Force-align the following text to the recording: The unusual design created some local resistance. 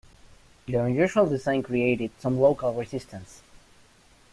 The 0.65 0.73
unusual 0.73 1.27
design 1.27 1.61
created 1.61 2.09
some 2.17 2.39
local 2.39 2.73
resistance. 2.73 3.43